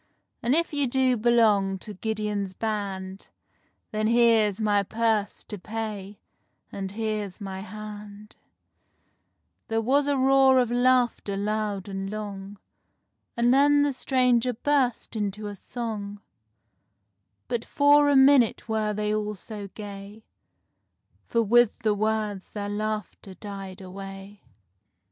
[0.41, 3.27] And if you do belong to Gideon's Band,
[3.91, 8.35] Then here's my purse to pay—and here's my hand"—
[9.67, 12.57] There was a roar of laughter loud and long,
[13.37, 16.19] And then the stranger burst into a song;
[17.47, 20.25] But for a minute were they all so gay,
[21.27, 24.41] For with the words their laughter died away.